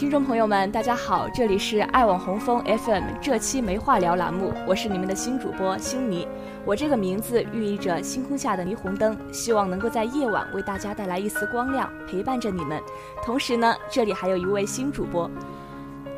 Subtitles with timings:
[0.00, 6.26] 听众朋友们，大家好，这里是爱网红枫 FM 这期没话聊栏目，我是你们的新主播星迷。
[6.64, 12.80] 我这个名字寓意着星空下的霓虹灯，希望能够在夜晚为大家带来一丝光亮，陪伴着你们。
[13.22, 15.30] 同时呢，这里还有一位新主播。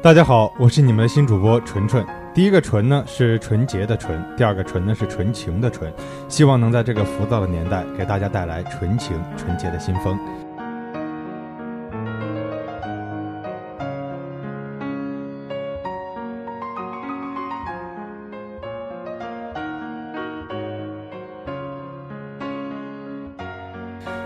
[0.01, 2.07] 大家好，我是你们的新主播纯纯。
[2.33, 5.93] 第一个纯呢是纯洁的纯，第二个纯呢是纯情的纯。
[6.29, 10.17] 希望能在这个浮躁的年代，给大家带来纯情纯洁的新风。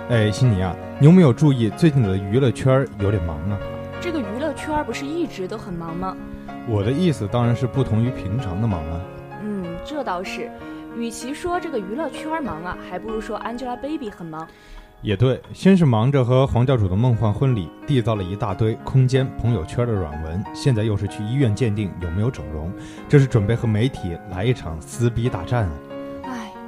[0.09, 3.59] 哎，悉尼啊，你有没有注意最近的娱乐圈有点忙啊？
[4.01, 6.17] 这个娱乐圈不是一直都很忙吗？
[6.69, 9.01] 我的意思当然是不同于平常的忙啊。
[9.43, 10.49] 嗯，这倒是。
[10.97, 14.47] 与其说这个娱乐圈忙啊，还不如说 Angelababy 很忙。
[15.03, 22.73] 也对，先是忙着和黄教主的梦幻婚礼缔造了一大堆空间朋友圈的软文，现在又是去医院鉴定有没有整容，
[23.09, 25.73] 这是准备和媒体来一场撕逼大战啊。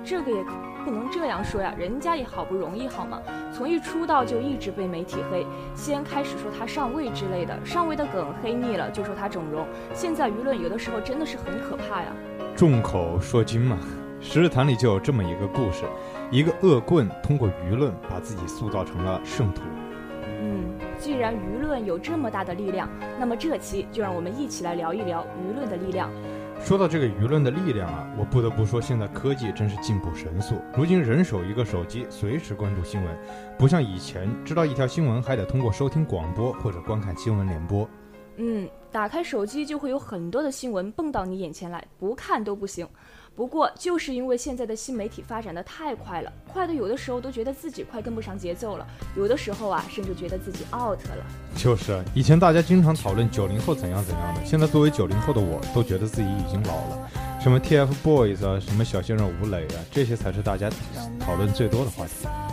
[0.08, 0.44] 哎，这个也。
[0.84, 3.20] 不能这样说呀，人家也好不容易好吗？
[3.52, 9.66] 从一出道就一直被媒体黑，先开始说他上位之类的，上位的梗黑腻了，就说他整容。
[9.92, 12.06] 现在舆论有的时候真的是很可怕呀。
[12.56, 13.78] 众口铄金嘛，
[14.24, 15.84] 《十日谈》里就有这么一个故事，
[16.30, 19.60] 一个恶棍通过舆论把自己塑造成了圣徒。
[20.40, 26.08] 嗯，既然舆论有这么大的力量，那么这期就让我们一起来聊一聊舆论的力量。
[26.60, 30.60] 说到这个舆论的力量啊，我不得不说，现在科技真是进步神速。
[30.76, 33.18] 如今人手一个手机，随时关注新闻，
[33.56, 37.88] 不像以前，知道一条新闻还得通过收听广播或者观看新闻联播。
[38.36, 42.86] 嗯，打开手机就会有很多的新闻蹦到你眼前来，不看都不行。
[43.38, 48.84] 不过，就是因为现在的新媒体发展的太快了，快的有的时候都觉得自己快跟不上节奏了，
[49.16, 51.24] 有的时候啊，甚至觉得自己 out 了。
[51.54, 57.08] 就是，以前大家经常讨论九零后怎样怎样的，现在作为九零后的我，都觉得自己已经老了。
[57.40, 60.68] 什么 TFBOYS 啊，什么小鲜肉吴磊啊，这些才是大家
[61.20, 62.47] 讨论最多的话题。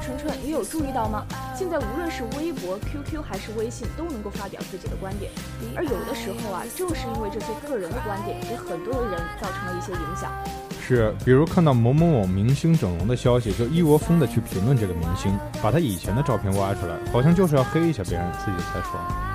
[0.00, 1.24] 纯纯，你有注意到吗？
[1.54, 5.30] 现在无论是微博、QQ 还是微信，都能够发表自己的观点。
[5.76, 10.32] 而有的时候啊，正是因为这些个人的观点，给很多的人造成了一些影响。
[10.80, 19.29] 是，比如看到某某某明星整容的消息，就一窝蜂的去评论这个明星，把他以前的照片挖出来，好像就是要黑一下别人，自己才爽。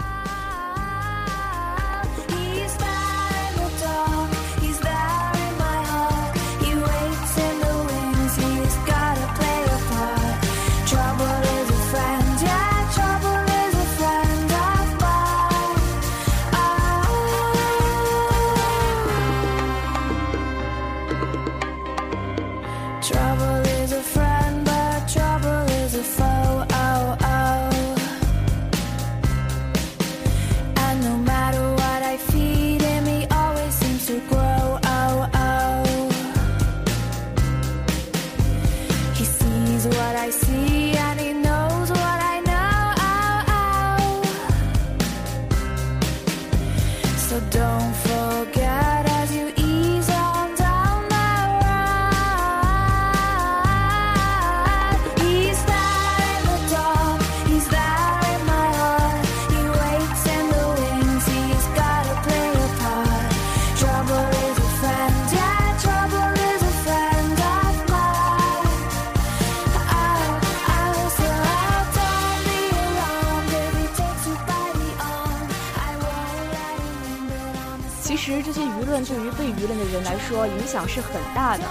[78.65, 81.63] 对于被舆论的人来说，影响是很大的。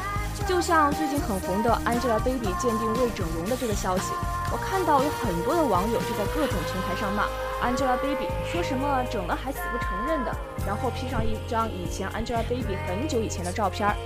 [0.46, 4.12] 就像最近很红的 Angelababy 鉴定未整容的这个消息，
[4.52, 7.25] 我看到有很多的网友就在各种平台上骂
[7.67, 10.37] Angelababy，说什么整了还死不承认的，
[10.67, 13.97] 然后 P 上一张以前 Angelababy 很久以前的照片儿。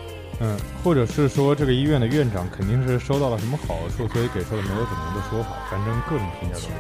[0.41, 5.51] 嗯，或者是说这个医院的院长肯定是收到了什么好处，所以给出了没有整容的说法。
[5.71, 6.75] 反正各种评价都有。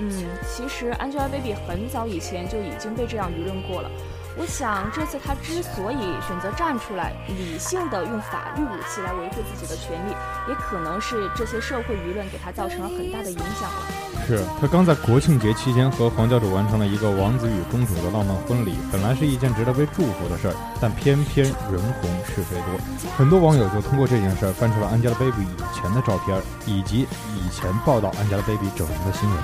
[0.00, 3.90] 嗯，其实 Angelababy 很早以前就已经被这样舆论过了。
[4.36, 10.10] 我想，这次他之所以选择站出来，理性的用法律武器来维护自己的权利，
[10.48, 13.86] 也可能是这些社会舆论给他造成了很大的影响了。
[14.26, 22.80] 是他刚在国庆节期间和黄教主完成了一个王子与公主的浪漫婚礼，本来是一件值得被祝福的事儿，但偏偏人红是非多，
[23.16, 27.06] 很多网友就通过这件事儿翻出了 Angelababy 以前的照片，以及
[27.36, 29.38] 以前报道 Angelababy 整容的新闻。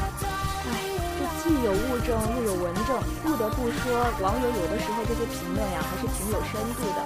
[3.82, 7.00] 说，网友有的时候这些评论呀，还是挺有深度的。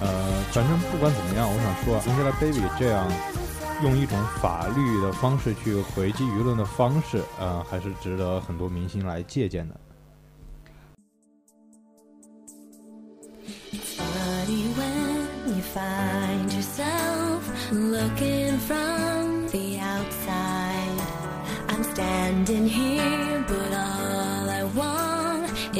[0.00, 3.06] 呃，反正不管怎么样，我想说，Angelababy 这样
[3.82, 9.78] 用一种法律的方式去回击舆论的方式，呃，还是值得很多明星来借鉴的。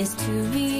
[0.00, 0.79] 也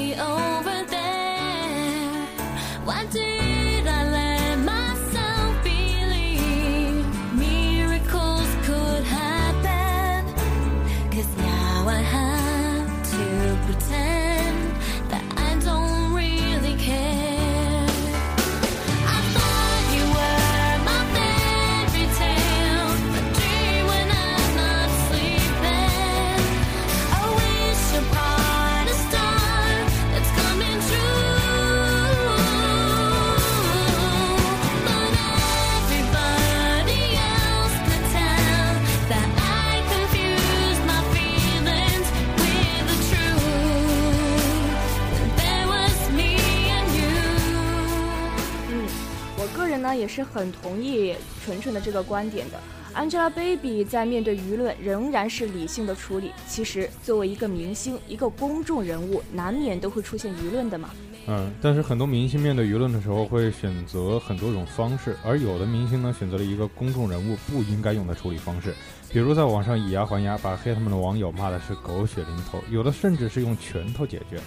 [50.20, 52.58] 是很同意纯纯的这个观点的。
[52.92, 56.32] Angelababy 在面对舆论仍然是理性的处理。
[56.46, 60.90] 其实，作为一个明星，一个公众人物，难免都会出现舆论的嘛。
[61.26, 68.74] 嗯，但是很多明星面对舆论的时候会选择很多种方式，而有的明星呢，选择了一个公众人物不应该用的处理方式，
[69.10, 74.40] 比如在网上以牙还牙，把黑他们的网友骂的是狗血淋头，有的甚至是用拳头解决。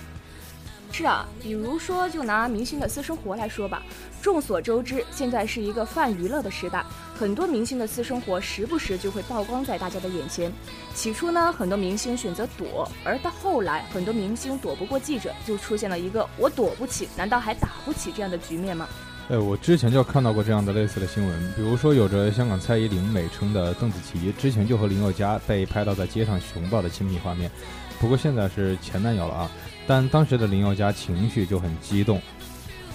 [0.96, 3.82] 是啊，比如说，就拿明星的私生活来说吧。
[4.22, 6.86] 众所周知，现在是一个泛娱乐的时代，
[7.18, 10.54] 很多明星的私生活时不时就会曝光在大家的眼前。
[10.94, 18.88] 起初呢，很多明星选择躲，而到后来，很多明星躲不过记者，就出现了一个“我躲不起，难道还打不起”这样的局面吗？
[19.30, 27.50] 哎，我之前就看到过这样的类似的新闻，比如说有着香港蔡依林美称的邓紫棋，之前就和林宥嘉被拍到在街上熊抱的亲密画面，
[28.00, 29.52] 不过现在是前男友了啊。
[29.88, 32.22] 但当时的林宥嘉情绪就很激动，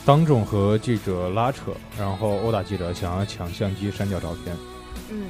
[0.04, 4.54] 当众和记者拉扯，然后殴打记者，想要抢相机删掉照片。
[5.10, 5.24] 嗯，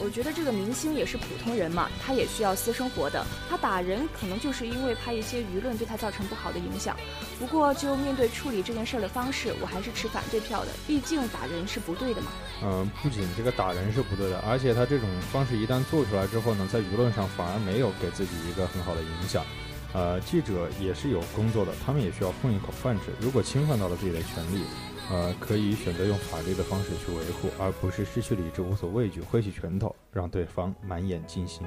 [0.00, 3.24] 我觉得这个明星也是普通人嘛，他也需要私生活的。
[3.48, 6.96] 他打人可能就是因为怕一些舆论对他造成不好的影响。
[7.38, 10.72] 不过就面对处理这件事儿的方式，我还是持反对票的。
[10.86, 12.28] 毕竟打人是不对的嘛。
[12.62, 19.44] 嗯，不仅这个打人是不对的，而且他这种方式一旦做出来之后呢，在舆论上反而没有给自己一个很好的影响。
[19.92, 23.12] 呃，记者也是有工作的，他们也需要混一口饭吃。
[23.20, 24.64] 如果侵犯到了自己的权利，
[25.10, 31.66] 呃，可以选择用法律的方式去维护，而不是失去理智、无所畏惧、挥起拳头，让对方满眼惊心。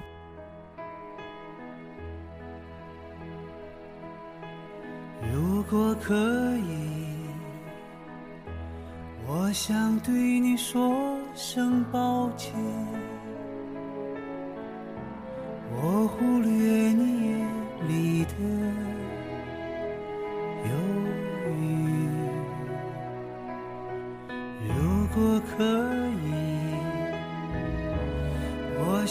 [5.34, 6.14] 如果可
[6.58, 7.06] 以，
[9.28, 12.54] 我想对你说声抱歉，
[15.72, 16.50] 我忽略
[16.92, 17.58] 你眼。
[17.88, 18.34] 里的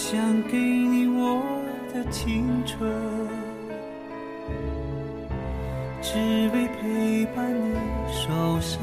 [0.09, 1.43] 想给你我
[1.93, 2.89] 的青春，
[6.01, 6.15] 只
[6.55, 7.75] 为陪伴你
[8.13, 8.81] 受伤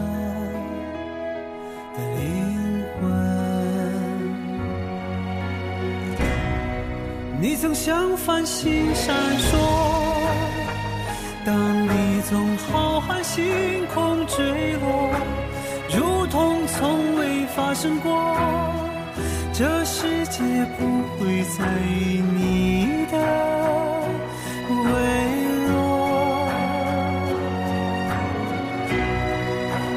[1.95, 3.01] 的灵魂。
[7.39, 9.57] 你曾像繁星闪烁。
[11.45, 13.45] 当你从浩瀚星
[13.93, 15.15] 空坠落，
[15.97, 18.11] 如同从未发生过，
[19.55, 20.41] 这世界
[20.79, 23.15] 不会在意你的
[24.69, 24.83] 微
[25.67, 25.71] 弱。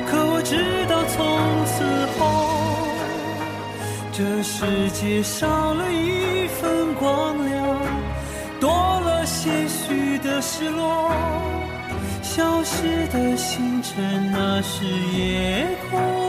[0.06, 1.16] 可我知道，从
[1.64, 1.75] 此
[2.18, 2.20] 后，
[4.12, 7.80] 这世界少了一份光亮，
[8.60, 11.10] 多了些许的失落。
[12.22, 14.84] 消失的星辰，那是
[15.16, 16.25] 夜空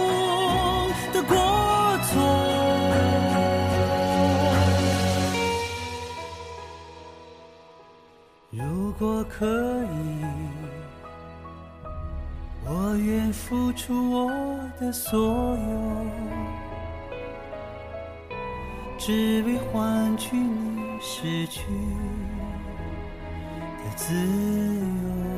[9.00, 10.26] 如果可以，
[12.66, 14.32] 我愿付出我
[14.80, 16.06] 的所有，
[18.98, 21.62] 只为换取你失去
[23.78, 25.37] 的自由。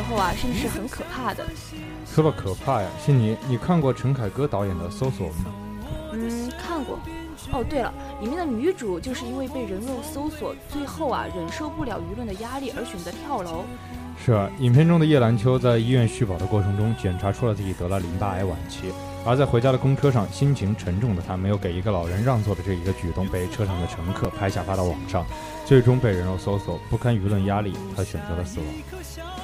[0.00, 1.44] 时候啊，甚至是很可怕的。
[2.06, 5.52] 说到可怕呀，悉尼，你看过陈凯歌导演的《搜索》吗？
[6.14, 6.98] 嗯，看过。
[7.52, 7.92] 哦，对了，
[8.22, 13.64] 里面的女主就是因为被人肉搜索，最后啊忍受不了舆论的压力而选择跳楼。
[14.24, 18.92] 是啊，影片中的叶兰秋在医院续保的过程中，检查出了自己得了淋巴癌晚期。
[19.26, 25.26] 而在回家的公车上，心情沉重的他没有给一个老人让座的这一个举动，被车上的乘客拍下发到网上，
[25.70, 28.66] 最终被人肉搜索，不堪舆论压力，他选择了死亡。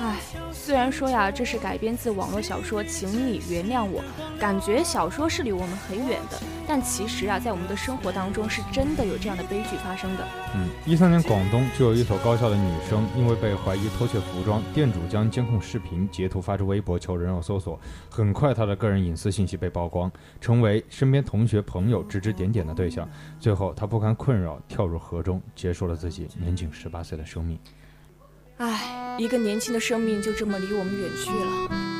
[0.00, 0.16] 唉，
[0.52, 4.02] 虽然说呀，这是改编自网络小说《请你原谅我》，
[4.40, 10.26] 感觉小说是离我们很远的，但其实啊，在我们的生活当中，是真的有这样的悲剧发生的。
[10.56, 17.78] 嗯，一三年广东就有一所高校的女生，因为被怀疑偷窃服装，店主将监控视频截图发至微博求人肉搜索，
[18.11, 19.71] 很快她的个人隐私信息被。
[19.71, 23.09] 曝光，成为身边同学朋友指指点点的对象。
[23.38, 27.59] 最后，她不堪困扰，跳入河中，结束了自己年仅十八岁的生命。
[28.59, 31.96] 唉，一个年轻的生命就这么离我们远去了。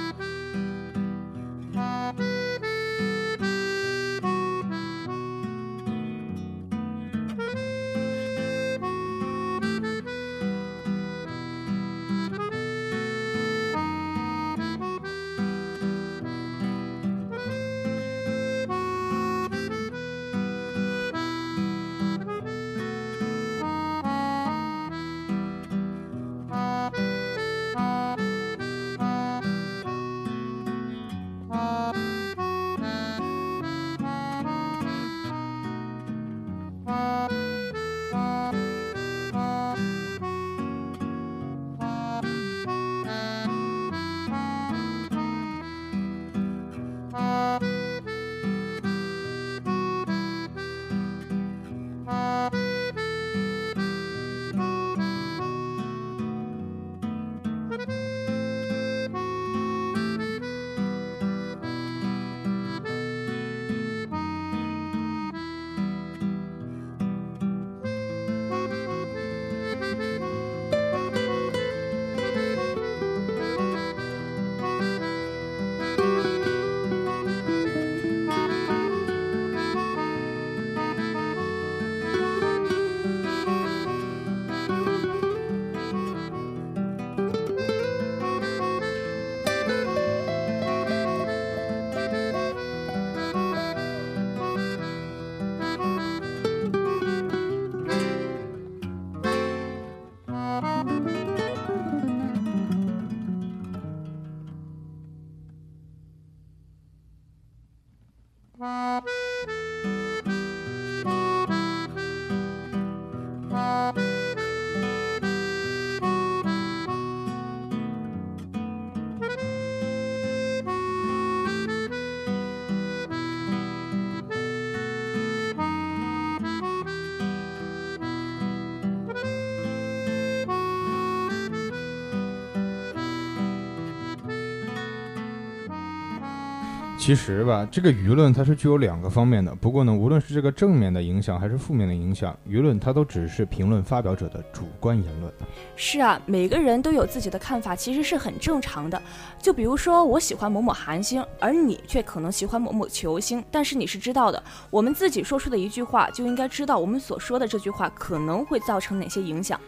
[137.07, 139.55] 其实吧，这个舆论它是具有两个方面的。
[139.55, 145.33] 不过呢，无论是这个正面的影响还是负面的影响，舆论它都只是评论发表者的主观言论。
[145.77, 149.01] 是啊，每个人都有自己的看法，其实是很正常的。
[149.41, 153.41] 就比如说，我喜欢某某韩星，而你却可能喜欢某某球星。
[153.53, 159.61] 但是你是知道的，我们自己说出的一句话，就应该知道我们所说的这句话可能会造成哪些影响。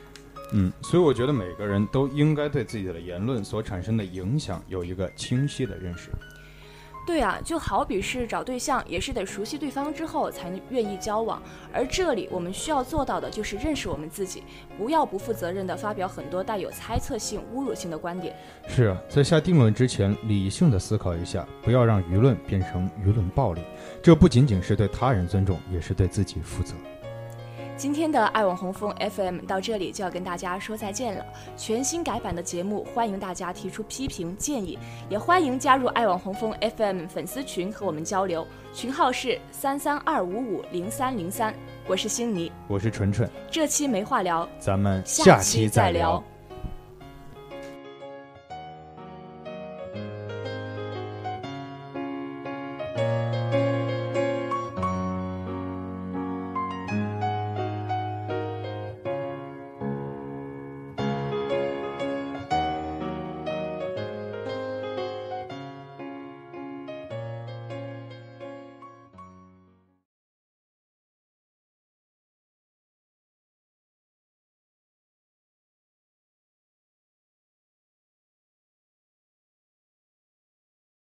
[0.52, 6.10] 嗯，所以我觉得每个人都应该对自己的言论所产生的影响有一个清晰的认识。
[7.08, 11.42] 对啊，就好比是找对象，也是得熟悉对方之后才愿意交往。
[11.72, 14.42] 而这里我们需要做到的就是认识我们自己，
[14.76, 18.36] 不要不负责任的发表很多带有猜测性、侮辱性的观点。
[18.68, 23.62] 是啊，在下定论之前，理性的思考一下，不要让舆论变成舆论暴力。
[24.02, 26.74] 这不仅仅是对他人尊重，也是对自己负责。
[27.78, 31.24] 今天的爱网红风 FM 到这里就要跟大家说再见了。
[31.56, 34.76] 全新改版的节目，欢迎大家提出批评建议，
[35.08, 38.44] 也欢迎加入爱网红风 FM 粉丝群和我们交流，
[38.74, 41.54] 群号是三三二五五零三零三。
[41.86, 43.30] 我是星妮，我是纯纯。
[43.48, 45.92] 这期没话聊，咱们下期再。
[45.92, 46.20] 聊。